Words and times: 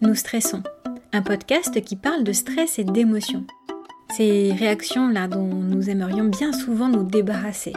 Nous 0.00 0.16
stressons. 0.16 0.64
Un 1.12 1.22
podcast 1.22 1.80
qui 1.84 1.94
parle 1.94 2.24
de 2.24 2.32
stress 2.32 2.80
et 2.80 2.84
d'émotions. 2.84 3.46
Ces 4.16 4.52
réactions-là 4.52 5.28
dont 5.28 5.46
nous 5.46 5.90
aimerions 5.90 6.24
bien 6.24 6.52
souvent 6.52 6.88
nous 6.88 7.04
débarrasser, 7.04 7.72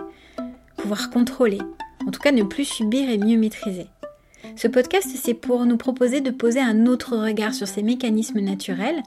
pouvoir 0.75 1.11
contrôler, 1.11 1.59
en 2.07 2.09
tout 2.09 2.19
cas 2.19 2.31
ne 2.31 2.41
plus 2.41 2.65
subir 2.65 3.07
et 3.07 3.19
mieux 3.19 3.37
maîtriser. 3.37 3.85
Ce 4.55 4.67
podcast, 4.67 5.07
c'est 5.15 5.35
pour 5.35 5.67
nous 5.67 5.77
proposer 5.77 6.19
de 6.19 6.31
poser 6.31 6.61
un 6.61 6.87
autre 6.87 7.15
regard 7.15 7.53
sur 7.53 7.67
ces 7.67 7.83
mécanismes 7.83 8.39
naturels 8.39 9.03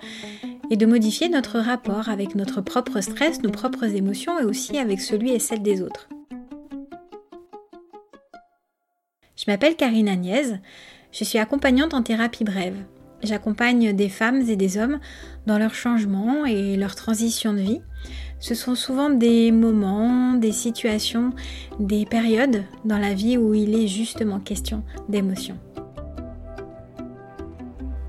et 0.70 0.76
de 0.76 0.86
modifier 0.86 1.28
notre 1.28 1.58
rapport 1.58 2.08
avec 2.08 2.36
notre 2.36 2.60
propre 2.60 3.00
stress, 3.00 3.42
nos 3.42 3.50
propres 3.50 3.96
émotions 3.96 4.38
et 4.38 4.44
aussi 4.44 4.78
avec 4.78 5.00
celui 5.00 5.32
et 5.32 5.40
celle 5.40 5.62
des 5.62 5.82
autres. 5.82 6.08
Je 9.36 9.50
m'appelle 9.50 9.74
Karine 9.74 10.08
Agnès, 10.08 10.54
je 11.14 11.22
suis 11.22 11.38
accompagnante 11.38 11.94
en 11.94 12.02
thérapie 12.02 12.44
brève. 12.44 12.76
J'accompagne 13.22 13.94
des 13.94 14.08
femmes 14.08 14.42
et 14.48 14.56
des 14.56 14.76
hommes 14.76 14.98
dans 15.46 15.58
leur 15.58 15.72
changement 15.72 16.44
et 16.44 16.76
leur 16.76 16.96
transition 16.96 17.52
de 17.54 17.60
vie. 17.60 17.80
Ce 18.40 18.54
sont 18.54 18.74
souvent 18.74 19.10
des 19.10 19.52
moments, 19.52 20.34
des 20.34 20.52
situations, 20.52 21.32
des 21.78 22.04
périodes 22.04 22.64
dans 22.84 22.98
la 22.98 23.14
vie 23.14 23.38
où 23.38 23.54
il 23.54 23.74
est 23.76 23.86
justement 23.86 24.40
question 24.40 24.82
d'émotion. 25.08 25.56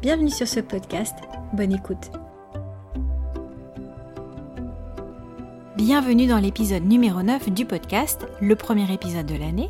Bienvenue 0.01 0.31
sur 0.31 0.47
ce 0.47 0.59
podcast, 0.59 1.15
bonne 1.53 1.73
écoute. 1.73 2.11
Bienvenue 5.77 6.25
dans 6.25 6.39
l'épisode 6.39 6.83
numéro 6.83 7.21
9 7.21 7.51
du 7.51 7.65
podcast, 7.65 8.25
le 8.41 8.55
premier 8.55 8.91
épisode 8.91 9.27
de 9.27 9.37
l'année. 9.37 9.69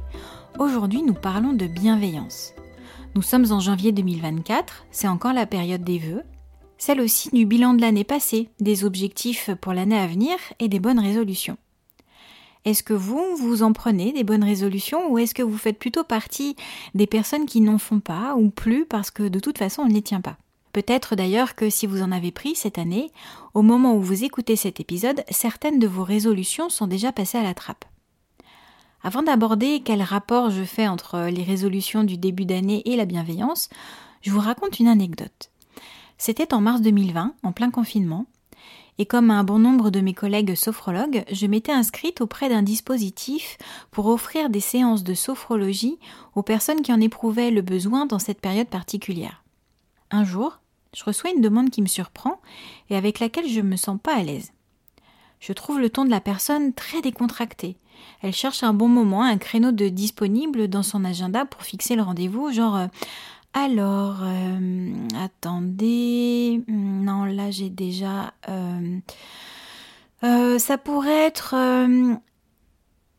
Aujourd'hui 0.57 1.03
nous 1.03 1.13
parlons 1.13 1.51
de 1.51 1.67
bienveillance. 1.67 2.54
Nous 3.15 3.21
sommes 3.21 3.53
en 3.53 3.61
janvier 3.61 3.93
2024, 3.93 4.87
c'est 4.91 5.07
encore 5.07 5.31
la 5.31 5.45
période 5.45 5.85
des 5.85 5.99
vœux, 5.99 6.23
celle 6.77 6.99
aussi 6.99 7.29
du 7.29 7.45
bilan 7.45 7.73
de 7.73 7.79
l'année 7.79 8.03
passée, 8.03 8.49
des 8.59 8.83
objectifs 8.83 9.51
pour 9.61 9.71
l'année 9.71 9.97
à 9.97 10.05
venir 10.05 10.35
et 10.59 10.67
des 10.67 10.81
bonnes 10.81 10.99
résolutions. 10.99 11.55
Est-ce 12.65 12.83
que 12.83 12.93
vous, 12.93 13.37
vous 13.37 13.63
en 13.63 13.71
prenez 13.71 14.11
des 14.11 14.25
bonnes 14.25 14.43
résolutions 14.43 15.09
ou 15.09 15.17
est-ce 15.17 15.33
que 15.33 15.43
vous 15.43 15.57
faites 15.57 15.79
plutôt 15.79 16.03
partie 16.03 16.57
des 16.93 17.07
personnes 17.07 17.45
qui 17.45 17.61
n'en 17.61 17.77
font 17.77 18.01
pas 18.01 18.35
ou 18.35 18.49
plus 18.49 18.85
parce 18.85 19.11
que 19.11 19.23
de 19.23 19.39
toute 19.39 19.59
façon 19.59 19.83
on 19.83 19.87
ne 19.87 19.93
les 19.93 20.01
tient 20.01 20.19
pas? 20.19 20.35
Peut-être 20.73 21.15
d'ailleurs 21.15 21.55
que 21.55 21.69
si 21.69 21.87
vous 21.87 22.01
en 22.01 22.11
avez 22.11 22.33
pris 22.33 22.53
cette 22.53 22.77
année, 22.77 23.11
au 23.53 23.61
moment 23.61 23.95
où 23.95 24.01
vous 24.01 24.25
écoutez 24.25 24.57
cet 24.57 24.81
épisode, 24.81 25.23
certaines 25.29 25.79
de 25.79 25.87
vos 25.87 26.03
résolutions 26.03 26.69
sont 26.69 26.87
déjà 26.87 27.13
passées 27.13 27.37
à 27.37 27.43
la 27.43 27.53
trappe. 27.53 27.85
Avant 29.05 29.21
d'aborder 29.21 29.83
quel 29.85 30.01
rapport 30.01 30.49
je 30.49 30.63
fais 30.63 30.87
entre 30.87 31.29
les 31.29 31.43
résolutions 31.43 32.03
du 32.03 32.17
début 32.17 32.45
d'année 32.45 32.81
et 32.85 32.95
la 32.95 33.05
bienveillance, 33.05 33.69
je 34.23 34.31
vous 34.31 34.39
raconte 34.39 34.79
une 34.79 34.87
anecdote. 34.87 35.51
C'était 36.17 36.55
en 36.55 36.59
mars 36.59 36.81
2020, 36.81 37.35
en 37.43 37.51
plein 37.51 37.69
confinement, 37.69 38.25
et 38.97 39.05
comme 39.05 39.29
un 39.29 39.43
bon 39.43 39.59
nombre 39.59 39.91
de 39.91 39.99
mes 39.99 40.15
collègues 40.15 40.55
sophrologues, 40.55 41.23
je 41.31 41.45
m'étais 41.45 41.71
inscrite 41.71 42.19
auprès 42.19 42.49
d'un 42.49 42.63
dispositif 42.63 43.59
pour 43.91 44.07
offrir 44.07 44.49
des 44.49 44.59
séances 44.59 45.03
de 45.03 45.13
sophrologie 45.13 45.99
aux 46.33 46.41
personnes 46.41 46.81
qui 46.81 46.91
en 46.91 46.99
éprouvaient 46.99 47.51
le 47.51 47.61
besoin 47.61 48.07
dans 48.07 48.17
cette 48.17 48.41
période 48.41 48.69
particulière. 48.69 49.43
Un 50.09 50.23
jour, 50.23 50.61
je 50.95 51.03
reçois 51.03 51.29
une 51.29 51.41
demande 51.41 51.69
qui 51.69 51.83
me 51.83 51.87
surprend 51.87 52.41
et 52.89 52.95
avec 52.95 53.19
laquelle 53.19 53.47
je 53.47 53.61
ne 53.61 53.69
me 53.69 53.75
sens 53.75 53.99
pas 54.01 54.15
à 54.15 54.23
l'aise. 54.23 54.51
Je 55.39 55.53
trouve 55.53 55.79
le 55.79 55.91
ton 55.91 56.05
de 56.05 56.09
la 56.09 56.21
personne 56.21 56.73
très 56.73 57.03
décontracté. 57.03 57.77
Elle 58.21 58.33
cherche 58.33 58.63
un 58.63 58.73
bon 58.73 58.87
moment, 58.87 59.23
un 59.23 59.37
créneau 59.37 59.71
de 59.71 59.87
disponible 59.87 60.67
dans 60.67 60.83
son 60.83 61.05
agenda 61.05 61.45
pour 61.45 61.61
fixer 61.63 61.95
le 61.95 62.01
rendez-vous, 62.01 62.51
genre 62.51 62.75
euh, 62.75 62.87
alors, 63.53 64.17
euh, 64.23 65.07
attendez, 65.15 66.63
non 66.67 67.25
là 67.25 67.51
j'ai 67.51 67.69
déjà... 67.69 68.33
Euh, 68.49 68.99
ça 70.57 70.77
pourrait 70.79 71.25
être... 71.25 71.55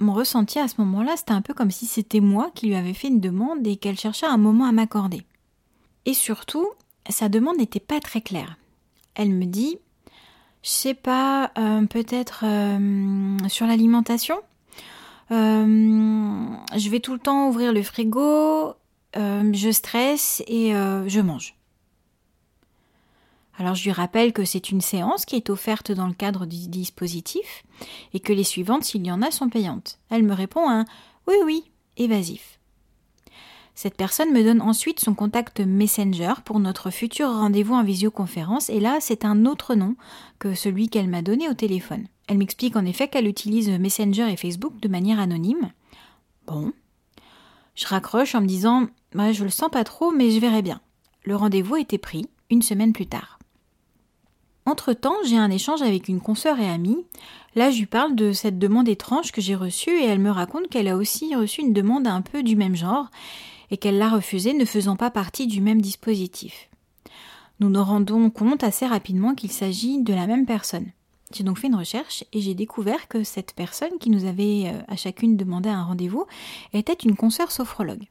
mon 0.01 0.13
ressenti 0.13 0.59
à 0.59 0.67
ce 0.67 0.81
moment-là, 0.81 1.15
c'était 1.17 1.33
un 1.33 1.41
peu 1.41 1.55
comme 1.55 1.71
si 1.71 1.87
c'était 1.87 2.21
moi 2.21 2.51
qui 2.55 2.67
lui 2.67 2.75
avais 2.75 2.95
fait 2.95 3.09
une 3.09 3.21
demande 3.21 3.65
et 3.67 3.77
qu'elle 3.77 3.99
cherchait 3.99 4.27
un 4.27 4.39
moment 4.39 4.65
à 4.65 4.73
m'accorder. 4.73 5.23
Et 6.05 6.15
surtout, 6.15 6.67
sa 7.09 7.29
demande 7.29 7.59
n'était 7.59 7.79
pas 7.79 8.01
très 8.01 8.21
claire. 8.21 8.57
Elle 9.15 9.31
me 9.31 9.45
dit, 9.45 9.79
je 10.63 10.71
sais 10.71 10.95
pas, 10.95 11.53
peut-être 11.91 12.45
sur 13.49 13.67
l'alimentation. 13.69 14.37
Euh, 15.31 16.47
je 16.77 16.89
vais 16.91 17.01
tout 17.01 17.13
le 17.13 17.19
temps 17.19 17.49
ouvrir 17.49 17.73
le 17.73 17.83
frigo, 17.83 18.75
je 19.15 19.71
stresse 19.73 20.43
et 20.47 20.73
je 20.73 21.21
mange. 21.21 21.57
Alors 23.59 23.75
je 23.75 23.85
lui 23.85 23.93
rappelle 23.93 24.33
que 24.33 24.45
c'est 24.45 24.71
une 24.71 24.81
séance 24.81 25.25
qui 25.25 25.37
est 25.37 25.51
offerte 25.51 25.91
dans 25.91 26.07
le 26.07 26.13
cadre 26.13 26.45
du 26.45 26.69
dispositif 26.69 27.65
et 28.13 28.21
que 28.21 28.33
les 28.33 28.45
suivantes, 28.45 28.85
s'il 28.85 29.07
y 29.07 29.11
en 29.11 29.23
a, 29.23 29.31
sont 29.31 29.49
payantes. 29.49 29.99
Elle 30.11 30.25
me 30.25 30.35
répond 30.35 30.69
un 30.69 30.85
oui 31.27 31.37
oui 31.45 31.65
évasif. 31.97 32.59
Cette 33.75 33.97
personne 33.97 34.33
me 34.33 34.43
donne 34.43 34.63
ensuite 34.63 35.01
son 35.01 35.15
contact 35.15 35.61
Messenger 35.61 36.35
pour 36.45 36.61
notre 36.61 36.91
futur 36.91 37.29
rendez-vous 37.29 37.75
en 37.75 37.85
visioconférence 37.85 38.71
et 38.71 38.81
là 38.81 38.99
c'est 39.01 39.25
un 39.25 39.45
autre 39.45 39.75
nom 39.75 39.97
que 40.39 40.55
celui 40.55 40.89
qu'elle 40.89 41.09
m'a 41.09 41.23
donné 41.23 41.49
au 41.49 41.55
téléphone. 41.55 42.07
Elle 42.27 42.39
m'explique 42.39 42.77
en 42.77 42.85
effet 42.85 43.09
qu'elle 43.09 43.29
utilise 43.29 43.71
Messenger 43.71 44.31
et 44.31 44.37
Facebook 44.37 44.81
de 44.81 44.89
manière 44.89 45.21
anonyme. 45.21 45.71
Bon. 46.47 46.73
Je 47.75 47.87
raccroche 47.87 48.35
en 48.35 48.41
me 48.41 48.47
disant 48.47 48.89
bah, 49.13 49.33
je 49.33 49.45
le 49.45 49.51
sens 49.51 49.71
pas 49.71 49.85
trop 49.85 50.11
mais 50.11 50.31
je 50.31 50.41
verrai 50.41 50.63
bien. 50.63 50.81
Le 51.25 51.37
rendez-vous 51.37 51.77
était 51.77 51.99
pris 51.99 52.29
une 52.51 52.63
semaine 52.63 52.93
plus 52.93 53.07
tard. 53.07 53.39
Entre-temps, 54.65 55.15
j'ai 55.25 55.37
un 55.37 55.51
échange 55.51 55.83
avec 55.83 56.09
une 56.09 56.21
consoeur 56.21 56.59
et 56.59 56.69
amie. 56.69 57.05
Là, 57.55 57.71
je 57.71 57.79
lui 57.79 57.87
parle 57.87 58.17
de 58.17 58.33
cette 58.33 58.59
demande 58.59 58.89
étrange 58.89 59.31
que 59.31 59.41
j'ai 59.41 59.55
reçue 59.55 59.97
et 59.97 60.07
elle 60.07 60.19
me 60.19 60.31
raconte 60.31 60.69
qu'elle 60.69 60.89
a 60.89 60.97
aussi 60.97 61.37
reçu 61.37 61.61
une 61.61 61.73
demande 61.73 62.09
un 62.09 62.21
peu 62.21 62.43
du 62.43 62.57
même 62.57 62.75
genre 62.75 63.09
et 63.71 63.77
qu'elle 63.77 63.99
l'a 63.99 64.09
refusé 64.09 64.55
ne 64.55 64.65
faisant 64.65 64.97
pas 64.97 65.11
partie 65.11 65.47
du 65.47 65.61
même 65.61 65.81
dispositif. 65.81 66.69
Nous 67.61 67.71
nous 67.71 67.83
rendons 67.83 68.29
compte 68.31 68.65
assez 68.65 68.87
rapidement 68.87 69.35
qu'il 69.35 69.53
s'agit 69.53 70.03
de 70.03 70.13
la 70.13 70.27
même 70.27 70.47
personne. 70.47 70.91
J'ai 71.33 71.45
donc 71.45 71.59
fait 71.59 71.67
une 71.67 71.75
recherche 71.75 72.25
et 72.33 72.41
j'ai 72.41 72.55
découvert 72.55 73.09
que 73.09 73.25
cette 73.25 73.53
personne 73.55 73.99
qui 73.99 74.11
nous 74.11 74.25
avait 74.25 74.65
euh, 74.67 74.81
à 74.89 74.97
chacune 74.97 75.37
demandé 75.37 75.69
un 75.69 75.83
rendez-vous 75.83 76.27
était 76.73 76.93
une 76.93 77.17
consoeur 77.17 77.51
sophrologue. 77.51 78.07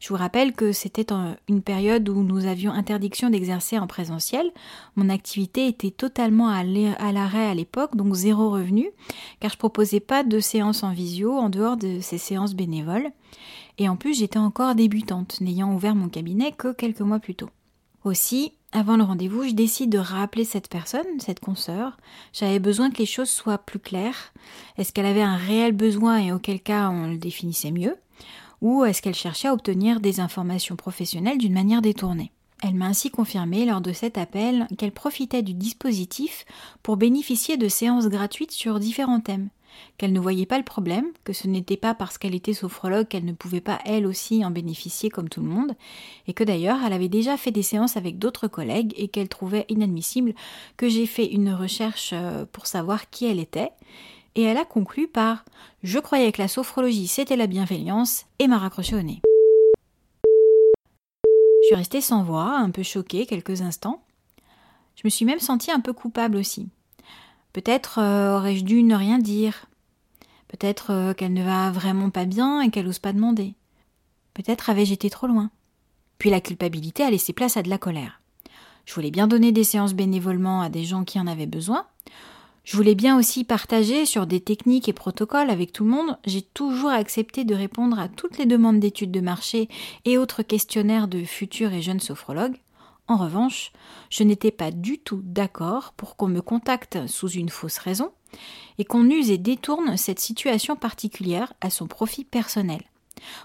Je 0.00 0.08
vous 0.10 0.16
rappelle 0.16 0.52
que 0.52 0.72
c'était 0.72 1.06
une 1.48 1.62
période 1.62 2.08
où 2.08 2.22
nous 2.22 2.46
avions 2.46 2.72
interdiction 2.72 3.30
d'exercer 3.30 3.78
en 3.78 3.86
présentiel. 3.86 4.50
Mon 4.96 5.08
activité 5.08 5.66
était 5.66 5.90
totalement 5.90 6.48
à 6.48 6.62
l'arrêt 6.62 7.46
à 7.46 7.54
l'époque, 7.54 7.96
donc 7.96 8.14
zéro 8.14 8.50
revenu, 8.50 8.90
car 9.40 9.50
je 9.50 9.56
proposais 9.56 10.00
pas 10.00 10.22
de 10.22 10.40
séances 10.40 10.82
en 10.82 10.92
visio 10.92 11.32
en 11.32 11.48
dehors 11.48 11.76
de 11.76 12.00
ces 12.00 12.18
séances 12.18 12.54
bénévoles. 12.54 13.10
Et 13.78 13.88
en 13.88 13.96
plus, 13.96 14.18
j'étais 14.18 14.38
encore 14.38 14.74
débutante, 14.74 15.40
n'ayant 15.40 15.72
ouvert 15.74 15.94
mon 15.94 16.08
cabinet 16.08 16.52
que 16.52 16.72
quelques 16.72 17.00
mois 17.00 17.18
plus 17.18 17.34
tôt. 17.34 17.50
Aussi, 18.04 18.52
avant 18.74 18.96
le 18.96 19.04
rendez-vous, 19.04 19.44
je 19.44 19.52
décide 19.52 19.90
de 19.90 19.98
rappeler 19.98 20.44
cette 20.44 20.68
personne, 20.68 21.20
cette 21.20 21.38
consoeur. 21.38 21.96
J'avais 22.32 22.58
besoin 22.58 22.90
que 22.90 22.98
les 22.98 23.06
choses 23.06 23.30
soient 23.30 23.56
plus 23.56 23.78
claires. 23.78 24.32
Est-ce 24.76 24.92
qu'elle 24.92 25.06
avait 25.06 25.22
un 25.22 25.36
réel 25.36 25.72
besoin 25.72 26.18
et 26.18 26.32
auquel 26.32 26.60
cas 26.60 26.90
on 26.90 27.06
le 27.06 27.16
définissait 27.16 27.70
mieux? 27.70 27.96
Ou 28.60 28.84
est-ce 28.84 29.00
qu'elle 29.00 29.14
cherchait 29.14 29.46
à 29.46 29.52
obtenir 29.52 30.00
des 30.00 30.18
informations 30.18 30.74
professionnelles 30.74 31.38
d'une 31.38 31.52
manière 31.52 31.82
détournée? 31.82 32.32
Elle 32.64 32.74
m'a 32.74 32.86
ainsi 32.86 33.10
confirmé 33.10 33.64
lors 33.64 33.80
de 33.80 33.92
cet 33.92 34.18
appel 34.18 34.66
qu'elle 34.76 34.92
profitait 34.92 35.42
du 35.42 35.54
dispositif 35.54 36.44
pour 36.82 36.96
bénéficier 36.96 37.56
de 37.56 37.68
séances 37.68 38.08
gratuites 38.08 38.52
sur 38.52 38.80
différents 38.80 39.20
thèmes, 39.20 39.50
qu'elle 39.96 40.12
ne 40.12 40.20
voyait 40.20 40.46
pas 40.46 40.58
le 40.58 40.64
problème, 40.64 41.06
que 41.24 41.32
ce 41.32 41.46
n'était 41.46 41.76
pas 41.76 41.94
parce 41.94 42.18
qu'elle 42.18 42.34
était 42.34 42.52
sophrologue 42.52 43.08
qu'elle 43.08 43.24
ne 43.24 43.32
pouvait 43.32 43.60
pas 43.60 43.78
elle 43.84 44.06
aussi 44.06 44.44
en 44.44 44.50
bénéficier 44.50 45.10
comme 45.10 45.28
tout 45.28 45.40
le 45.40 45.48
monde, 45.48 45.74
et 46.26 46.32
que 46.32 46.44
d'ailleurs 46.44 46.78
elle 46.84 46.92
avait 46.92 47.08
déjà 47.08 47.36
fait 47.36 47.50
des 47.50 47.62
séances 47.62 47.96
avec 47.96 48.18
d'autres 48.18 48.48
collègues 48.48 48.92
et 48.96 49.08
qu'elle 49.08 49.28
trouvait 49.28 49.66
inadmissible 49.68 50.34
que 50.76 50.88
j'ai 50.88 51.06
fait 51.06 51.26
une 51.26 51.52
recherche 51.52 52.10
euh, 52.12 52.44
pour 52.50 52.66
savoir 52.66 53.10
qui 53.10 53.26
elle 53.26 53.40
était, 53.40 53.70
et 54.34 54.42
elle 54.42 54.56
a 54.58 54.64
conclu 54.64 55.06
par 55.06 55.44
Je 55.82 55.98
croyais 55.98 56.32
que 56.32 56.42
la 56.42 56.48
sophrologie 56.48 57.06
c'était 57.06 57.36
la 57.36 57.46
bienveillance 57.46 58.26
et 58.38 58.48
m'a 58.48 58.58
raccroché 58.58 58.96
au 58.96 59.02
nez. 59.02 59.20
Je 61.62 61.68
suis 61.68 61.76
restée 61.76 62.02
sans 62.02 62.22
voix, 62.22 62.58
un 62.58 62.68
peu 62.68 62.82
choquée 62.82 63.24
quelques 63.24 63.62
instants. 63.62 64.02
Je 64.96 65.02
me 65.04 65.08
suis 65.08 65.24
même 65.24 65.40
sentie 65.40 65.70
un 65.70 65.80
peu 65.80 65.94
coupable 65.94 66.36
aussi. 66.36 66.68
Peut-être 67.54 68.00
euh, 68.00 68.36
aurais-je 68.36 68.64
dû 68.64 68.82
ne 68.82 68.96
rien 68.96 69.18
dire. 69.18 69.66
Peut-être 70.48 70.90
euh, 70.90 71.14
qu'elle 71.14 71.32
ne 71.32 71.44
va 71.44 71.70
vraiment 71.70 72.10
pas 72.10 72.24
bien 72.26 72.60
et 72.60 72.68
qu'elle 72.68 72.86
n'ose 72.86 72.98
pas 72.98 73.12
demander. 73.12 73.54
Peut-être 74.34 74.68
avais-je 74.68 74.92
été 74.92 75.08
trop 75.08 75.28
loin. 75.28 75.50
Puis 76.18 76.30
la 76.30 76.40
culpabilité 76.40 77.04
a 77.04 77.10
laissé 77.10 77.32
place 77.32 77.56
à 77.56 77.62
de 77.62 77.70
la 77.70 77.78
colère. 77.78 78.20
Je 78.86 78.94
voulais 78.94 79.12
bien 79.12 79.28
donner 79.28 79.52
des 79.52 79.62
séances 79.62 79.94
bénévolement 79.94 80.62
à 80.62 80.68
des 80.68 80.84
gens 80.84 81.04
qui 81.04 81.20
en 81.20 81.28
avaient 81.28 81.46
besoin. 81.46 81.86
Je 82.64 82.76
voulais 82.76 82.96
bien 82.96 83.16
aussi 83.16 83.44
partager 83.44 84.04
sur 84.04 84.26
des 84.26 84.40
techniques 84.40 84.88
et 84.88 84.92
protocoles 84.92 85.50
avec 85.50 85.72
tout 85.72 85.84
le 85.84 85.90
monde. 85.90 86.18
J'ai 86.26 86.42
toujours 86.42 86.90
accepté 86.90 87.44
de 87.44 87.54
répondre 87.54 88.00
à 88.00 88.08
toutes 88.08 88.36
les 88.36 88.46
demandes 88.46 88.80
d'études 88.80 89.12
de 89.12 89.20
marché 89.20 89.68
et 90.04 90.18
autres 90.18 90.42
questionnaires 90.42 91.06
de 91.06 91.22
futurs 91.22 91.72
et 91.72 91.82
jeunes 91.82 92.00
sophrologues. 92.00 92.56
En 93.06 93.16
revanche, 93.16 93.72
je 94.10 94.24
n'étais 94.24 94.50
pas 94.50 94.70
du 94.70 94.98
tout 94.98 95.20
d'accord 95.22 95.92
pour 95.92 96.16
qu'on 96.16 96.28
me 96.28 96.40
contacte 96.40 97.06
sous 97.06 97.28
une 97.28 97.50
fausse 97.50 97.78
raison 97.78 98.12
et 98.78 98.84
qu'on 98.84 99.08
use 99.10 99.30
et 99.30 99.38
détourne 99.38 99.96
cette 99.96 100.20
situation 100.20 100.74
particulière 100.74 101.52
à 101.60 101.70
son 101.70 101.86
profit 101.86 102.24
personnel. 102.24 102.82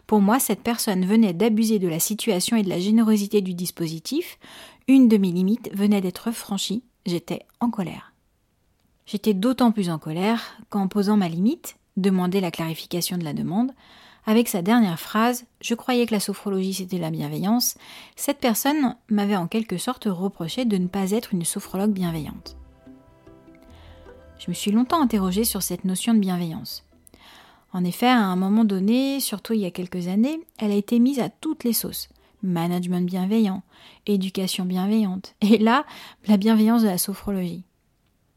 Pour 0.08 0.22
moi, 0.22 0.40
cette 0.40 0.64
personne 0.64 1.06
venait 1.06 1.34
d'abuser 1.34 1.80
de 1.80 1.88
la 1.88 2.00
situation 2.00 2.58
et 2.58 2.64
de 2.64 2.70
la 2.70 2.80
générosité 2.80 3.42
du 3.42 3.54
dispositif. 3.54 4.40
Une 4.88 5.08
de 5.08 5.18
mes 5.18 5.32
limites 5.32 5.70
venait 5.74 6.02
d'être 6.02 6.32
franchie. 6.32 6.84
J'étais 7.06 7.46
en 7.60 7.70
colère. 7.70 8.14
J'étais 9.06 9.34
d'autant 9.34 9.72
plus 9.72 9.90
en 9.90 10.00
colère 10.00 10.58
qu'en 10.70 10.88
posant 10.88 11.18
ma 11.18 11.30
limite, 11.30 11.78
demander 11.98 12.42
la 12.42 12.52
clarification 12.52 13.18
de 13.18 13.24
la 13.24 13.34
demande, 13.34 13.72
avec 14.26 14.48
sa 14.48 14.62
dernière 14.62 15.00
phrase 15.00 15.46
Je 15.62 15.76
croyais 15.76 16.06
que 16.06 16.14
la 16.14 16.20
sophrologie 16.20 16.74
c'était 16.74 16.98
la 16.98 17.12
bienveillance, 17.12 17.78
cette 18.16 18.40
personne 18.40 18.96
m'avait 19.10 19.36
en 19.36 19.48
quelque 19.48 19.78
sorte 19.78 20.08
reproché 20.10 20.66
de 20.66 20.78
ne 20.78 20.88
pas 20.88 21.12
être 21.12 21.34
une 21.34 21.46
sophrologue 21.46 21.92
bienveillante. 21.92 22.58
Je 24.40 24.50
me 24.50 24.54
suis 24.54 24.72
longtemps 24.72 25.02
interrogée 25.02 25.44
sur 25.44 25.62
cette 25.62 25.84
notion 25.84 26.14
de 26.14 26.20
bienveillance. 26.20 26.86
En 27.74 27.84
effet, 27.84 28.08
à 28.08 28.18
un 28.18 28.36
moment 28.36 28.64
donné, 28.64 29.20
surtout 29.20 29.54
il 29.54 29.60
y 29.60 29.66
a 29.66 29.72
quelques 29.72 30.08
années, 30.08 30.40
elle 30.58 30.72
a 30.72 30.76
été 30.76 30.98
mise 30.98 31.20
à 31.20 31.30
toutes 31.30 31.64
les 31.64 31.74
sauces. 31.74 32.10
Management 32.42 33.06
bienveillant, 33.06 33.64
éducation 34.08 34.66
bienveillante, 34.66 35.36
et 35.42 35.58
là, 35.58 35.86
la 36.28 36.38
bienveillance 36.38 36.82
de 36.82 36.88
la 36.88 36.98
sophrologie. 36.98 37.64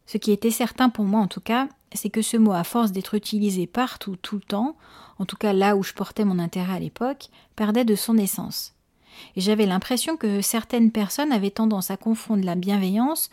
Ce 0.07 0.19
qui 0.19 0.33
était 0.33 0.51
certain 0.51 0.91
pour 0.91 1.05
moi 1.05 1.21
en 1.21 1.29
tout 1.29 1.41
cas, 1.41 1.69
c'est 1.95 2.11
que 2.11 2.23
ce 2.23 2.37
mot, 2.37 2.53
à 2.53 2.65
force 2.65 2.93
d'être 2.93 3.15
utilisé 3.15 3.67
partout, 3.67 4.17
tout 4.17 4.37
le 4.37 4.43
temps, 4.43 4.77
en 5.19 5.25
tout 5.25 5.37
cas 5.37 5.53
là 5.53 5.77
où 5.77 5.83
je 5.83 5.93
portais 5.93 6.25
mon 6.25 6.39
intérêt 6.39 6.75
à 6.75 6.81
l'époque, 6.81 7.29
perdait 7.57 7.85
de 7.85 7.95
son 7.95 8.17
essence. 8.17 8.75
Et 9.37 9.41
j'avais 9.41 9.67
l'impression 9.67 10.17
que 10.17 10.41
certaines 10.41 10.91
personnes 10.91 11.33
avaient 11.33 11.51
tendance 11.51 11.91
à 11.91 11.97
confondre 11.97 12.45
la 12.45 12.55
bienveillance 12.55 13.31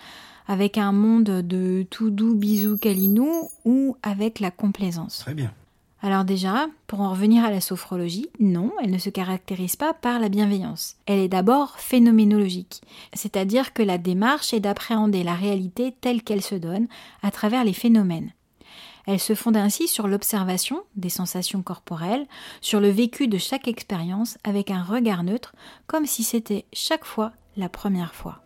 avec 0.48 0.78
un 0.78 0.92
monde 0.92 1.24
de 1.24 1.86
tout 1.90 2.10
doux 2.10 2.36
bisous 2.36 2.78
câlinou 2.78 3.50
ou 3.66 3.96
avec 4.04 4.40
la 4.40 4.52
complaisance. 4.52 5.20
Très 5.20 5.34
bien. 5.34 5.54
Alors 6.02 6.24
déjà, 6.24 6.68
pour 6.88 7.02
en 7.02 7.12
revenir 7.12 7.44
à 7.44 7.52
la 7.52 7.60
sophrologie, 7.60 8.30
non, 8.40 8.72
elle 8.82 8.92
ne 8.92 8.98
se 8.98 9.10
caractérise 9.10 9.76
pas 9.76 9.94
par 9.94 10.20
la 10.20 10.30
bienveillance. 10.30 10.96
Elle 11.06 11.20
est 11.20 11.28
d'abord 11.28 11.78
phénoménologique, 11.78 12.82
c'est-à-dire 13.14 13.74
que 13.74 13.84
la 13.84 13.98
démarche 13.98 14.54
est 14.54 14.62
d'appréhender 14.62 15.24
la 15.24 15.36
réalité 15.36 15.94
telle 16.00 16.24
qu'elle 16.24 16.42
se 16.42 16.56
donne 16.56 16.88
à 17.22 17.32
travers 17.32 17.66
les 17.66 17.74
phénomènes. 17.74 18.32
Elle 19.06 19.20
se 19.20 19.36
fonde 19.36 19.58
ainsi 19.58 19.88
sur 19.88 20.08
l'observation 20.08 20.84
des 20.96 21.10
sensations 21.10 21.62
corporelles, 21.62 22.28
sur 22.62 22.80
le 22.80 22.90
vécu 22.90 23.28
de 23.28 23.38
chaque 23.38 23.68
expérience 23.68 24.38
avec 24.44 24.72
un 24.72 24.84
regard 24.84 25.24
neutre, 25.24 25.54
comme 25.88 26.06
si 26.06 26.24
c'était 26.24 26.66
chaque 26.74 27.06
fois 27.06 27.32
la 27.58 27.70
première 27.70 28.14
fois. 28.14 28.42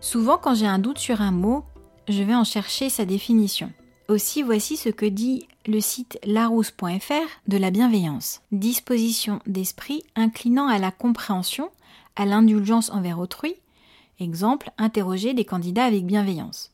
Souvent 0.00 0.36
quand 0.36 0.54
j'ai 0.54 0.66
un 0.66 0.78
doute 0.78 0.98
sur 0.98 1.22
un 1.22 1.30
mot, 1.30 1.64
je 2.08 2.22
vais 2.22 2.34
en 2.34 2.44
chercher 2.44 2.90
sa 2.90 3.04
définition. 3.04 3.72
Aussi, 4.08 4.42
voici 4.42 4.76
ce 4.76 4.90
que 4.90 5.06
dit 5.06 5.48
le 5.66 5.80
site 5.80 6.18
larousse.fr 6.24 7.48
de 7.48 7.56
la 7.56 7.70
bienveillance. 7.70 8.42
Disposition 8.52 9.40
d'esprit 9.46 10.02
inclinant 10.14 10.68
à 10.68 10.78
la 10.78 10.90
compréhension, 10.90 11.70
à 12.16 12.26
l'indulgence 12.26 12.90
envers 12.90 13.18
autrui. 13.18 13.54
Exemple, 14.20 14.70
interroger 14.76 15.32
des 15.32 15.46
candidats 15.46 15.86
avec 15.86 16.04
bienveillance. 16.04 16.73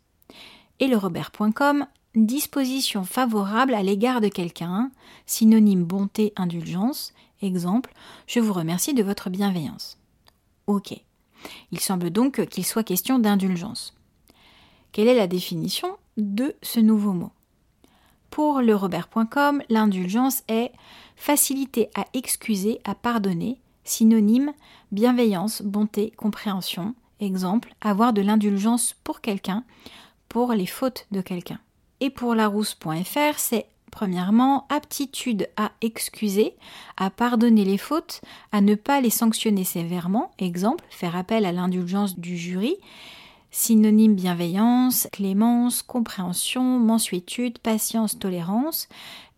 Et 0.80 0.88
le 0.88 0.96
Robert.com, 0.96 1.86
disposition 2.14 3.04
favorable 3.04 3.74
à 3.74 3.82
l'égard 3.82 4.22
de 4.22 4.28
quelqu'un, 4.28 4.90
synonyme 5.26 5.84
bonté, 5.84 6.32
indulgence. 6.36 7.12
Exemple, 7.42 7.92
je 8.26 8.40
vous 8.40 8.54
remercie 8.54 8.94
de 8.94 9.02
votre 9.02 9.28
bienveillance. 9.28 9.98
Ok. 10.66 10.94
Il 11.70 11.80
semble 11.80 12.10
donc 12.10 12.46
qu'il 12.46 12.64
soit 12.64 12.82
question 12.82 13.18
d'indulgence. 13.18 13.94
Quelle 14.92 15.08
est 15.08 15.14
la 15.14 15.26
définition 15.26 15.96
de 16.16 16.56
ce 16.62 16.80
nouveau 16.80 17.12
mot? 17.12 17.30
Pour 18.30 18.62
le 18.62 18.74
Robert.com, 18.74 19.62
l'indulgence 19.68 20.42
est 20.48 20.72
facilité 21.14 21.90
à 21.94 22.06
excuser, 22.14 22.80
à 22.84 22.94
pardonner, 22.94 23.60
synonyme 23.84 24.52
bienveillance, 24.92 25.62
bonté, 25.62 26.10
compréhension. 26.16 26.94
Exemple, 27.20 27.74
avoir 27.82 28.12
de 28.12 28.22
l'indulgence 28.22 28.94
pour 29.04 29.20
quelqu'un, 29.20 29.64
pour 30.30 30.54
les 30.54 30.64
fautes 30.64 31.06
de 31.10 31.20
quelqu'un. 31.20 31.58
Et 32.00 32.08
pour 32.08 32.34
larousse.fr, 32.34 33.36
c'est 33.36 33.66
premièrement 33.90 34.66
aptitude 34.70 35.48
à 35.58 35.72
excuser, 35.82 36.54
à 36.96 37.10
pardonner 37.10 37.66
les 37.66 37.76
fautes, 37.76 38.22
à 38.52 38.62
ne 38.62 38.74
pas 38.74 39.02
les 39.02 39.10
sanctionner 39.10 39.64
sévèrement. 39.64 40.30
Exemple, 40.38 40.84
faire 40.88 41.16
appel 41.16 41.44
à 41.44 41.52
l'indulgence 41.52 42.18
du 42.18 42.38
jury 42.38 42.76
Synonyme 43.52 44.14
bienveillance, 44.14 45.08
clémence, 45.10 45.82
compréhension, 45.82 46.78
mensuétude, 46.78 47.58
patience, 47.58 48.16
tolérance. 48.16 48.88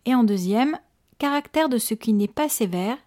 Et 0.05 0.13
en 0.13 0.23
deuxième, 0.23 0.77
caractère 1.17 1.67
de 1.67 1.79
ce 1.79 1.95
qui 1.95 2.13
n'est 2.13 2.27
pas 2.27 2.47
sévère, 2.47 2.97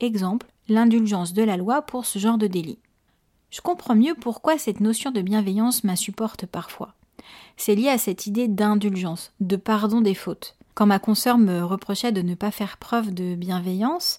exemple, 0.00 0.46
l'indulgence 0.68 1.34
de 1.34 1.44
la 1.44 1.56
loi 1.56 1.82
pour 1.82 2.04
ce 2.04 2.18
genre 2.18 2.38
de 2.38 2.48
délit. 2.48 2.80
Je 3.50 3.60
comprends 3.60 3.94
mieux 3.94 4.16
pourquoi 4.20 4.58
cette 4.58 4.80
notion 4.80 5.12
de 5.12 5.20
bienveillance 5.22 5.84
m'insupporte 5.84 6.46
parfois. 6.46 6.94
C'est 7.56 7.74
lié 7.74 7.88
à 7.88 7.98
cette 7.98 8.26
idée 8.26 8.48
d'indulgence, 8.48 9.32
de 9.40 9.56
pardon 9.56 10.00
des 10.00 10.14
fautes. 10.14 10.56
Quand 10.74 10.86
ma 10.86 10.98
consoeur 10.98 11.38
me 11.38 11.62
reprochait 11.62 12.12
de 12.12 12.20
ne 12.20 12.34
pas 12.34 12.50
faire 12.50 12.76
preuve 12.76 13.14
de 13.14 13.34
bienveillance, 13.34 14.18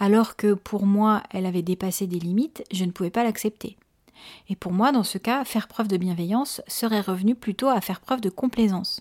alors 0.00 0.36
que 0.36 0.54
pour 0.54 0.86
moi 0.86 1.22
elle 1.30 1.44
avait 1.44 1.62
dépassé 1.62 2.06
des 2.06 2.18
limites, 2.18 2.64
je 2.72 2.84
ne 2.84 2.90
pouvais 2.90 3.10
pas 3.10 3.24
l'accepter. 3.24 3.76
Et 4.48 4.56
pour 4.56 4.72
moi, 4.72 4.92
dans 4.92 5.04
ce 5.04 5.18
cas, 5.18 5.44
faire 5.44 5.68
preuve 5.68 5.88
de 5.88 5.96
bienveillance 5.96 6.62
serait 6.66 7.00
revenu 7.00 7.34
plutôt 7.34 7.68
à 7.68 7.80
faire 7.80 8.00
preuve 8.00 8.20
de 8.20 8.30
complaisance. 8.30 9.00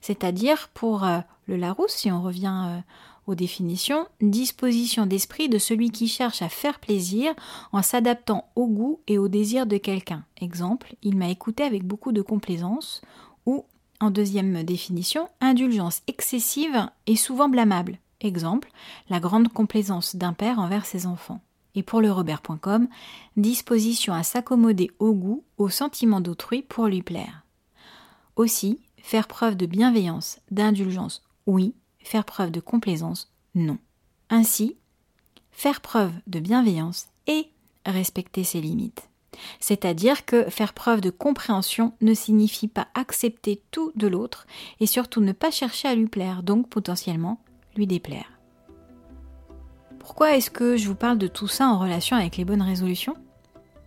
C'est-à-dire, 0.00 0.68
pour 0.74 1.04
euh, 1.04 1.20
le 1.46 1.56
Larousse, 1.56 1.92
si 1.92 2.12
on 2.12 2.22
revient 2.22 2.62
euh, 2.66 2.78
aux 3.26 3.34
définitions, 3.34 4.06
disposition 4.20 5.06
d'esprit 5.06 5.48
de 5.48 5.58
celui 5.58 5.90
qui 5.90 6.08
cherche 6.08 6.42
à 6.42 6.48
faire 6.48 6.78
plaisir 6.78 7.34
en 7.72 7.82
s'adaptant 7.82 8.48
au 8.56 8.66
goût 8.66 9.00
et 9.06 9.18
au 9.18 9.28
désir 9.28 9.66
de 9.66 9.76
quelqu'un. 9.76 10.24
Exemple, 10.40 10.94
il 11.02 11.16
m'a 11.16 11.28
écouté 11.28 11.62
avec 11.62 11.84
beaucoup 11.84 12.12
de 12.12 12.22
complaisance, 12.22 13.02
ou, 13.46 13.64
en 14.00 14.10
deuxième 14.10 14.62
définition, 14.62 15.28
indulgence 15.40 16.02
excessive 16.06 16.88
et 17.06 17.16
souvent 17.16 17.48
blâmable. 17.48 17.98
Exemple, 18.20 18.70
la 19.10 19.20
grande 19.20 19.48
complaisance 19.48 20.16
d'un 20.16 20.32
père 20.32 20.58
envers 20.58 20.86
ses 20.86 21.06
enfants 21.06 21.40
et 21.74 21.82
pour 21.82 22.00
le 22.00 22.10
Robert.com, 22.10 22.88
disposition 23.36 24.12
à 24.14 24.22
s'accommoder 24.22 24.90
au 24.98 25.12
goût, 25.12 25.44
au 25.58 25.68
sentiment 25.68 26.20
d'autrui 26.20 26.62
pour 26.62 26.86
lui 26.86 27.02
plaire. 27.02 27.44
Aussi, 28.36 28.80
faire 28.98 29.28
preuve 29.28 29.56
de 29.56 29.66
bienveillance, 29.66 30.38
d'indulgence, 30.50 31.22
oui, 31.46 31.74
faire 32.04 32.24
preuve 32.24 32.50
de 32.50 32.60
complaisance, 32.60 33.32
non. 33.54 33.78
Ainsi, 34.30 34.76
faire 35.50 35.80
preuve 35.80 36.12
de 36.26 36.38
bienveillance 36.38 37.08
et 37.26 37.48
respecter 37.86 38.44
ses 38.44 38.60
limites. 38.60 39.08
C'est-à-dire 39.58 40.24
que 40.24 40.48
faire 40.48 40.74
preuve 40.74 41.00
de 41.00 41.10
compréhension 41.10 41.92
ne 42.00 42.14
signifie 42.14 42.68
pas 42.68 42.86
accepter 42.94 43.60
tout 43.70 43.92
de 43.96 44.06
l'autre 44.06 44.46
et 44.80 44.86
surtout 44.86 45.20
ne 45.20 45.32
pas 45.32 45.50
chercher 45.50 45.88
à 45.88 45.94
lui 45.94 46.06
plaire, 46.06 46.42
donc 46.42 46.68
potentiellement 46.68 47.40
lui 47.76 47.86
déplaire. 47.86 48.38
Pourquoi 49.98 50.36
est-ce 50.36 50.50
que 50.50 50.76
je 50.76 50.86
vous 50.86 50.94
parle 50.94 51.18
de 51.18 51.26
tout 51.26 51.48
ça 51.48 51.66
en 51.66 51.78
relation 51.78 52.16
avec 52.16 52.36
les 52.36 52.44
bonnes 52.44 52.62
résolutions? 52.62 53.16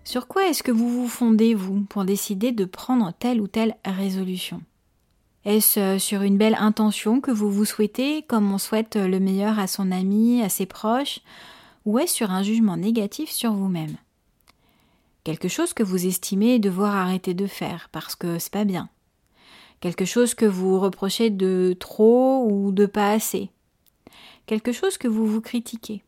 Sur 0.03 0.27
quoi 0.27 0.47
est-ce 0.47 0.63
que 0.63 0.71
vous 0.71 0.89
vous 0.89 1.07
fondez, 1.07 1.53
vous, 1.53 1.81
pour 1.81 2.05
décider 2.05 2.51
de 2.51 2.65
prendre 2.65 3.13
telle 3.19 3.39
ou 3.39 3.47
telle 3.47 3.75
résolution? 3.85 4.61
Est-ce 5.47 5.79
euh, 5.79 5.97
sur 5.97 6.23
une 6.23 6.37
belle 6.37 6.57
intention 6.59 7.21
que 7.21 7.31
vous 7.31 7.49
vous 7.49 7.63
souhaitez, 7.63 8.21
comme 8.23 8.51
on 8.51 8.57
souhaite 8.57 8.97
le 8.97 9.17
meilleur 9.21 9.59
à 9.59 9.67
son 9.67 9.93
ami, 9.93 10.41
à 10.43 10.49
ses 10.49 10.65
proches, 10.65 11.21
ou 11.85 11.99
est-ce 11.99 12.13
sur 12.13 12.31
un 12.31 12.43
jugement 12.43 12.75
négatif 12.75 13.31
sur 13.31 13.53
vous-même? 13.53 13.95
Quelque 15.23 15.47
chose 15.47 15.71
que 15.71 15.83
vous 15.83 16.05
estimez 16.05 16.59
devoir 16.59 16.97
arrêter 16.97 17.33
de 17.33 17.47
faire 17.47 17.87
parce 17.93 18.13
que 18.13 18.39
c'est 18.39 18.51
pas 18.51 18.65
bien. 18.65 18.89
Quelque 19.79 20.03
chose 20.03 20.33
que 20.33 20.43
vous 20.43 20.81
reprochez 20.81 21.29
de 21.29 21.73
trop 21.79 22.45
ou 22.51 22.73
de 22.73 22.85
pas 22.85 23.11
assez. 23.11 23.49
Quelque 24.47 24.73
chose 24.73 24.97
que 24.97 25.07
vous 25.07 25.27
vous 25.27 25.39
critiquez. 25.39 26.03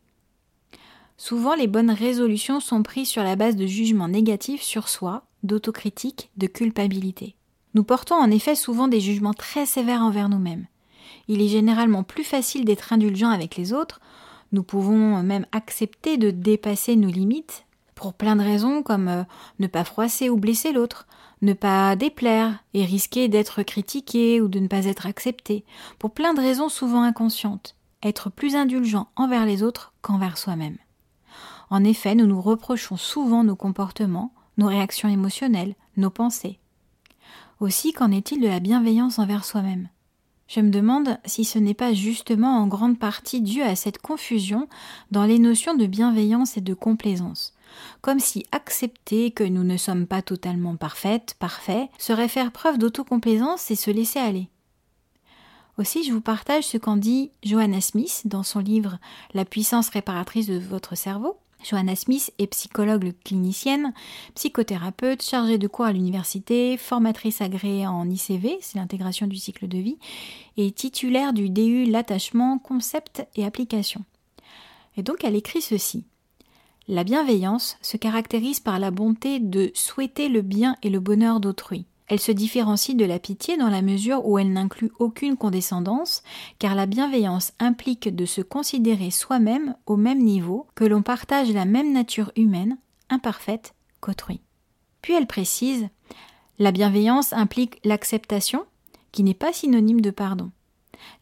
Souvent, 1.16 1.54
les 1.54 1.66
bonnes 1.66 1.90
résolutions 1.90 2.60
sont 2.60 2.82
prises 2.82 3.08
sur 3.08 3.22
la 3.22 3.36
base 3.36 3.56
de 3.56 3.66
jugements 3.66 4.08
négatifs 4.08 4.62
sur 4.62 4.90
soi, 4.90 5.22
d'autocritique, 5.44 6.28
de 6.36 6.46
culpabilité. 6.46 7.36
Nous 7.74 7.84
portons 7.84 8.16
en 8.16 8.30
effet 8.30 8.54
souvent 8.54 8.88
des 8.88 9.00
jugements 9.00 9.34
très 9.34 9.66
sévères 9.66 10.02
envers 10.02 10.28
nous-mêmes. 10.28 10.66
Il 11.28 11.40
est 11.40 11.48
généralement 11.48 12.02
plus 12.02 12.24
facile 12.24 12.64
d'être 12.64 12.92
indulgent 12.92 13.30
avec 13.30 13.56
les 13.56 13.72
autres, 13.72 14.00
nous 14.52 14.62
pouvons 14.62 15.22
même 15.22 15.46
accepter 15.52 16.16
de 16.16 16.30
dépasser 16.30 16.96
nos 16.96 17.10
limites 17.10 17.66
pour 17.94 18.14
plein 18.14 18.34
de 18.34 18.42
raisons 18.42 18.82
comme 18.82 19.08
euh, 19.08 19.24
ne 19.58 19.66
pas 19.66 19.84
froisser 19.84 20.30
ou 20.30 20.36
blesser 20.36 20.72
l'autre, 20.72 21.06
ne 21.42 21.52
pas 21.52 21.94
déplaire 21.96 22.58
et 22.74 22.84
risquer 22.84 23.28
d'être 23.28 23.62
critiqué 23.62 24.40
ou 24.40 24.48
de 24.48 24.58
ne 24.58 24.68
pas 24.68 24.86
être 24.86 25.06
accepté, 25.06 25.64
pour 25.98 26.12
plein 26.12 26.34
de 26.34 26.40
raisons 26.40 26.68
souvent 26.68 27.02
inconscientes, 27.02 27.76
être 28.02 28.30
plus 28.30 28.56
indulgent 28.56 29.08
envers 29.16 29.44
les 29.44 29.62
autres 29.62 29.92
qu'envers 30.00 30.38
soi-même. 30.38 30.78
En 31.68 31.84
effet, 31.84 32.14
nous 32.14 32.26
nous 32.26 32.40
reprochons 32.40 32.96
souvent 32.96 33.44
nos 33.44 33.56
comportements, 33.56 34.32
nos 34.56 34.66
réactions 34.66 35.08
émotionnelles, 35.08 35.74
nos 35.96 36.10
pensées. 36.10 36.59
Aussi, 37.60 37.92
qu'en 37.92 38.10
est-il 38.10 38.40
de 38.40 38.48
la 38.48 38.60
bienveillance 38.60 39.18
envers 39.18 39.44
soi-même? 39.44 39.88
Je 40.50 40.60
me 40.60 40.70
demande 40.70 41.18
si 41.26 41.44
ce 41.44 41.60
n'est 41.60 41.74
pas 41.74 41.94
justement 41.94 42.58
en 42.58 42.66
grande 42.66 42.98
partie 42.98 43.40
dû 43.40 43.62
à 43.62 43.76
cette 43.76 43.98
confusion 43.98 44.68
dans 45.12 45.24
les 45.24 45.38
notions 45.38 45.74
de 45.76 45.86
bienveillance 45.86 46.56
et 46.56 46.60
de 46.60 46.74
complaisance, 46.74 47.54
comme 48.00 48.18
si 48.18 48.44
accepter 48.50 49.30
que 49.30 49.44
nous 49.44 49.62
ne 49.62 49.76
sommes 49.76 50.08
pas 50.08 50.22
totalement 50.22 50.74
parfaites, 50.74 51.36
parfaits, 51.38 51.88
serait 51.98 52.26
faire 52.26 52.50
preuve 52.50 52.78
d'autocomplaisance 52.78 53.70
et 53.70 53.76
se 53.76 53.92
laisser 53.92 54.18
aller. 54.18 54.48
Aussi, 55.78 56.02
je 56.02 56.12
vous 56.12 56.20
partage 56.20 56.64
ce 56.64 56.78
qu'en 56.78 56.96
dit 56.96 57.30
Johanna 57.44 57.80
Smith 57.80 58.22
dans 58.24 58.42
son 58.42 58.58
livre 58.58 58.98
La 59.34 59.44
puissance 59.44 59.88
réparatrice 59.88 60.48
de 60.48 60.58
votre 60.58 60.96
cerveau, 60.96 61.38
Johanna 61.62 61.94
Smith 61.96 62.32
est 62.38 62.46
psychologue 62.48 63.12
clinicienne, 63.24 63.92
psychothérapeute, 64.34 65.22
chargée 65.22 65.58
de 65.58 65.68
cours 65.68 65.84
à 65.84 65.92
l'université, 65.92 66.76
formatrice 66.76 67.40
agréée 67.40 67.86
en 67.86 68.08
ICV, 68.08 68.58
c'est 68.60 68.78
l'intégration 68.78 69.26
du 69.26 69.36
cycle 69.36 69.68
de 69.68 69.78
vie, 69.78 69.98
et 70.56 70.70
titulaire 70.72 71.32
du 71.32 71.50
DU 71.50 71.84
L'attachement, 71.84 72.58
concept 72.58 73.26
et 73.36 73.44
application. 73.44 74.04
Et 74.96 75.02
donc 75.02 75.24
elle 75.24 75.36
écrit 75.36 75.62
ceci. 75.62 76.04
La 76.88 77.04
bienveillance 77.04 77.78
se 77.82 77.96
caractérise 77.96 78.60
par 78.60 78.78
la 78.78 78.90
bonté 78.90 79.38
de 79.38 79.70
souhaiter 79.74 80.28
le 80.28 80.42
bien 80.42 80.76
et 80.82 80.90
le 80.90 80.98
bonheur 80.98 81.38
d'autrui. 81.38 81.84
Elle 82.10 82.18
se 82.18 82.32
différencie 82.32 82.96
de 82.96 83.04
la 83.04 83.20
pitié 83.20 83.56
dans 83.56 83.68
la 83.68 83.82
mesure 83.82 84.26
où 84.26 84.36
elle 84.36 84.52
n'inclut 84.52 84.90
aucune 84.98 85.36
condescendance, 85.36 86.24
car 86.58 86.74
la 86.74 86.86
bienveillance 86.86 87.52
implique 87.60 88.14
de 88.14 88.26
se 88.26 88.40
considérer 88.40 89.12
soi-même 89.12 89.76
au 89.86 89.96
même 89.96 90.18
niveau, 90.18 90.66
que 90.74 90.84
l'on 90.84 91.02
partage 91.02 91.52
la 91.52 91.64
même 91.64 91.92
nature 91.92 92.32
humaine, 92.34 92.78
imparfaite, 93.10 93.74
qu'autrui. 94.00 94.40
Puis 95.02 95.14
elle 95.14 95.28
précise 95.28 95.88
La 96.58 96.72
bienveillance 96.72 97.32
implique 97.32 97.78
l'acceptation, 97.84 98.64
qui 99.12 99.22
n'est 99.22 99.32
pas 99.32 99.52
synonyme 99.52 100.00
de 100.00 100.10
pardon. 100.10 100.50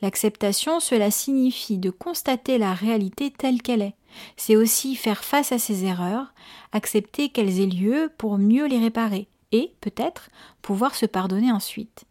L'acceptation, 0.01 0.81
cela 0.81 1.11
signifie 1.11 1.77
de 1.77 1.91
constater 1.91 2.57
la 2.57 2.73
réalité 2.73 3.31
telle 3.31 3.61
qu'elle 3.61 3.83
est. 3.83 3.95
C'est 4.39 4.57
aussi 4.57 4.97
faire 4.97 5.23
face 5.23 5.53
à 5.53 5.59
ses 5.59 5.85
erreurs, 5.85 6.33
accepter 6.73 7.29
qu'elles 7.29 7.61
aient 7.61 7.67
lieu 7.67 8.11
pour 8.17 8.39
mieux 8.39 8.67
les 8.67 8.79
réparer, 8.79 9.29
et, 9.53 9.73
peut-être, 9.81 10.31
pouvoir 10.63 10.95
se 10.95 11.07
pardonner 11.07 11.53
ensuite. 11.53 12.05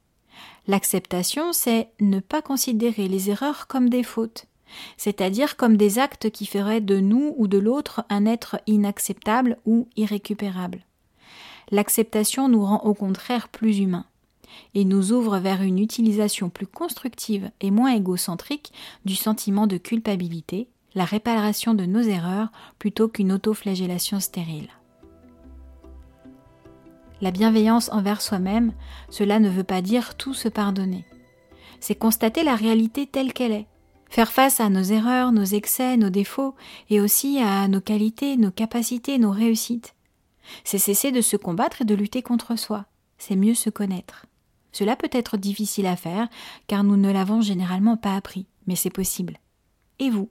L'acceptation, 0.68 1.54
c'est 1.54 1.90
ne 2.00 2.20
pas 2.20 2.42
considérer 2.42 3.08
les 3.08 3.30
erreurs 3.30 3.68
comme 3.68 3.90
des 3.90 4.04
fautes, 4.04 4.48
c'est-à-dire 4.98 5.56
comme 5.56 5.78
des 5.78 6.00
actes 6.00 6.30
qui 6.30 6.46
feraient 6.46 6.82
de 6.82 7.00
nous 7.00 7.34
ou 7.38 7.48
de 7.48 7.58
l'autre 7.58 8.04
un 8.10 8.26
être 8.26 8.60
inacceptable 8.68 9.58
ou 9.66 9.88
irrécupérable. 9.96 10.84
L'acceptation 11.72 12.50
nous 12.50 12.66
rend 12.66 12.82
au 12.84 12.94
contraire 12.94 13.50
plus 13.50 13.80
humains 13.80 14.06
et 14.74 14.86
nous 14.86 15.12
ouvre 15.12 15.40
vers 15.40 15.62
une 15.62 15.80
utilisation 15.80 16.50
plus 16.50 16.68
constructive 16.68 17.52
et 17.62 17.72
moins 17.72 17.94
égocentrique 17.94 18.72
du 19.06 19.16
sentiment 19.16 19.68
de 19.68 19.78
culpabilité, 19.78 20.68
la 20.96 21.06
réparation 21.06 21.74
de 21.74 21.86
nos 21.86 22.02
erreurs 22.02 22.50
plutôt 22.80 23.08
qu'une 23.08 23.32
autoflagellation 23.32 24.20
stérile. 24.20 24.70
La 27.20 27.32
bienveillance 27.32 27.90
envers 27.92 28.22
soi-même, 28.22 28.74
cela 29.10 29.40
ne 29.40 29.50
veut 29.50 29.64
pas 29.64 29.82
dire 29.82 30.16
tout 30.16 30.36
se 30.36 30.50
pardonner. 30.50 31.06
C'est 31.80 31.96
constater 31.96 32.44
la 32.44 32.56
réalité 32.56 33.08
telle 33.08 33.34
qu'elle 33.34 33.52
est, 33.52 33.68
faire 34.10 34.32
face 34.32 34.60
à 34.60 34.70
nos 34.70 34.84
erreurs, 34.84 35.32
nos 35.32 35.44
excès, 35.44 35.98
nos 35.98 36.10
défauts, 36.10 36.56
et 36.90 37.02
aussi 37.02 37.40
à 37.40 37.68
nos 37.68 37.82
qualités, 37.82 38.38
nos 38.38 38.52
capacités, 38.52 39.18
nos 39.18 39.32
réussites. 39.32 39.96
C'est 40.64 40.78
cesser 40.78 41.12
de 41.12 41.22
se 41.22 41.38
combattre 41.38 41.82
et 41.82 41.86
de 41.86 41.96
lutter 41.96 42.22
contre 42.22 42.56
soi. 42.56 42.86
C'est 43.18 43.36
mieux 43.36 43.56
se 43.56 43.70
connaître. 43.70 44.26
Cela 44.72 44.96
peut 44.96 45.10
être 45.12 45.38
difficile 45.38 45.88
à 45.88 45.96
faire, 45.96 46.28
car 46.68 46.84
nous 46.84 46.98
ne 46.98 47.12
l'avons 47.12 47.42
généralement 47.42 47.98
pas 47.98 48.16
appris, 48.16 48.46
mais 48.68 48.76
c'est 48.76 48.92
possible. 48.92 49.40
Et 49.98 50.12
vous 50.12 50.30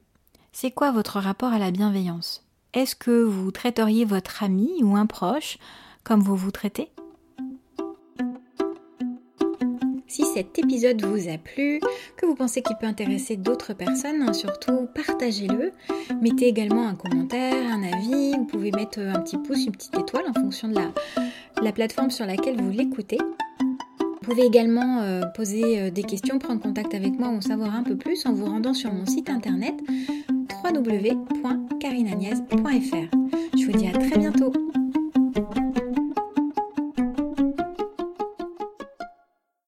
C'est 0.52 0.70
quoi 0.70 0.92
votre 0.92 1.18
rapport 1.18 1.52
à 1.52 1.58
la 1.58 1.72
bienveillance? 1.72 2.46
Est-ce 2.72 2.94
que 2.94 3.24
vous 3.24 3.50
traiteriez 3.50 4.04
votre 4.04 4.42
ami 4.44 4.70
ou 4.82 4.96
un 4.96 5.06
proche 5.06 5.58
comme 6.06 6.20
vous 6.20 6.36
vous 6.36 6.52
traitez 6.52 6.88
Si 10.06 10.22
cet 10.34 10.56
épisode 10.56 11.04
vous 11.04 11.28
a 11.28 11.36
plu, 11.36 11.80
que 12.16 12.24
vous 12.24 12.36
pensez 12.36 12.62
qu'il 12.62 12.76
peut 12.76 12.86
intéresser 12.86 13.36
d'autres 13.36 13.74
personnes, 13.74 14.22
hein, 14.22 14.32
surtout 14.32 14.86
partagez-le. 14.94 15.72
Mettez 16.22 16.46
également 16.46 16.86
un 16.86 16.94
commentaire, 16.94 17.72
un 17.72 17.82
avis, 17.82 18.36
vous 18.38 18.44
pouvez 18.44 18.70
mettre 18.70 19.00
un 19.00 19.20
petit 19.20 19.36
pouce, 19.36 19.66
une 19.66 19.72
petite 19.72 19.98
étoile 19.98 20.26
en 20.28 20.32
fonction 20.32 20.68
de 20.68 20.76
la, 20.76 20.92
la 21.60 21.72
plateforme 21.72 22.12
sur 22.12 22.24
laquelle 22.24 22.62
vous 22.62 22.70
l'écoutez. 22.70 23.18
Vous 23.98 24.20
pouvez 24.22 24.44
également 24.44 25.00
euh, 25.00 25.22
poser 25.34 25.80
euh, 25.80 25.90
des 25.90 26.04
questions, 26.04 26.38
prendre 26.38 26.60
contact 26.60 26.94
avec 26.94 27.18
moi 27.18 27.30
ou 27.30 27.38
en 27.38 27.40
savoir 27.40 27.74
un 27.74 27.82
peu 27.82 27.96
plus 27.96 28.24
en 28.26 28.32
vous 28.32 28.46
rendant 28.46 28.74
sur 28.74 28.92
mon 28.92 29.06
site 29.06 29.28
internet 29.28 29.74
www.carinagnès.fr. 30.64 33.16
Je 33.58 33.66
vous 33.66 33.72
dis 33.72 33.88
à 33.88 33.92
très 33.92 34.18
bientôt 34.18 34.52